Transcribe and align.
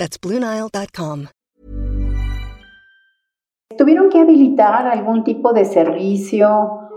That's 0.00 0.18
BlueNile.com. 0.18 1.26
¿Tuvieron 3.76 4.08
que 4.08 4.20
habilitar 4.20 4.86
algún 4.86 5.24
tipo 5.24 5.52
de 5.52 5.66
servicio 5.66 6.48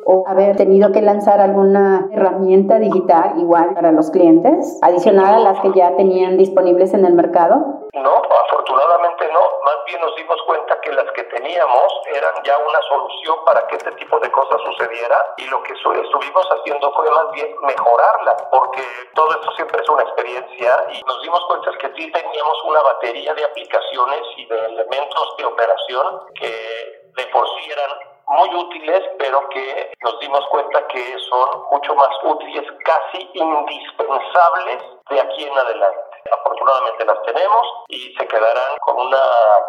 o 0.05 0.23
haber 0.25 0.55
tenido 0.55 0.93
que 0.93 1.01
lanzar 1.01 1.41
alguna 1.41 2.07
herramienta 2.13 2.79
digital 2.79 3.33
igual 3.39 3.73
para 3.73 3.91
los 3.91 4.09
clientes, 4.09 4.79
adicional 4.81 5.35
a 5.35 5.39
las 5.39 5.59
que 5.59 5.73
ya 5.75 5.97
tenían 5.97 6.37
disponibles 6.37 6.93
en 6.93 7.05
el 7.05 7.13
mercado? 7.13 7.89
No, 7.93 8.13
afortunadamente 8.45 9.25
no. 9.33 9.39
Más 9.65 9.75
bien 9.85 9.99
nos 9.99 10.15
dimos 10.15 10.37
cuenta 10.47 10.79
que 10.81 10.93
las 10.93 11.11
que 11.11 11.23
teníamos 11.43 11.93
eran 12.15 12.33
ya 12.43 12.57
una 12.57 12.81
solución 12.83 13.43
para 13.45 13.67
que 13.67 13.75
este 13.75 13.91
tipo 13.93 14.17
de 14.19 14.31
cosas 14.31 14.61
sucediera 14.61 15.33
y 15.37 15.45
lo 15.47 15.61
que 15.63 15.73
estuvimos 15.73 16.47
haciendo 16.51 16.91
fue 16.93 17.09
más 17.11 17.31
bien 17.31 17.53
mejorarla, 17.61 18.37
porque 18.49 18.81
todo 19.13 19.29
esto 19.31 19.51
siempre 19.51 19.81
es 19.81 19.89
una 19.89 20.03
experiencia 20.03 20.85
y 20.93 21.01
nos 21.03 21.21
dimos 21.21 21.45
cuenta 21.47 21.71
que 21.79 21.87
sí 21.95 22.11
teníamos 22.11 22.63
una 22.63 22.81
batería 22.81 23.33
de 23.33 23.43
aplicaciones 23.43 24.21
y 24.37 24.45
de 24.45 24.65
elementos 24.65 25.37
de 25.37 25.45
operación 25.45 26.21
que 26.35 27.11
de 27.15 27.25
por 27.27 27.47
sí 27.49 27.71
eran 27.71 27.91
muy 28.27 28.55
útiles, 28.55 29.01
pero 29.19 29.47
que 29.49 29.91
nos 30.01 30.19
dimos 30.19 30.45
cuenta 30.47 30.87
que 30.87 31.19
son 31.29 31.65
mucho 31.71 31.93
más 31.93 32.09
útiles, 32.23 32.65
casi 32.85 33.29
indispensables 33.33 34.81
de 35.09 35.21
aquí 35.21 35.43
en 35.43 35.57
adelante. 35.57 36.12
Afortunadamente 36.31 37.05
las 37.05 37.21
tenemos 37.23 37.67
y 37.87 38.13
se 38.15 38.27
quedarán 38.27 38.77
con 38.81 38.99
una 38.99 39.21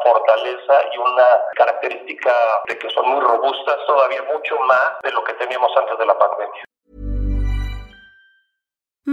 fortaleza 0.03 0.75
y 0.93 0.99
una 0.99 1.27
característica 1.57 2.33
de 2.67 2.79
que 2.79 2.91
son 2.91 3.09
muy 3.09 3.21
robustas, 3.21 3.77
todavía 3.87 4.23
mucho 4.33 4.59
más 4.61 4.99
de 5.03 5.13
lo 5.13 5.23
que 5.25 5.35
teníamos 5.35 5.71
antes 5.77 5.99
de 5.99 6.07
la 6.07 6.19
pandemia. 6.19 6.64